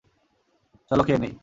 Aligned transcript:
চলো 0.91 1.03
খেয়ে 1.03 1.19
নেই। 1.19 1.33